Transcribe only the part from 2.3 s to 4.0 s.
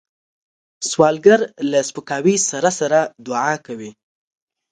سره سره دعا کوي